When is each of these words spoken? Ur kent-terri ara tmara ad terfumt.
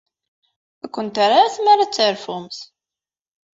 Ur 0.81 0.89
kent-terri 0.89 1.35
ara 1.39 1.53
tmara 1.55 1.81
ad 1.85 1.91
terfumt. 1.93 2.57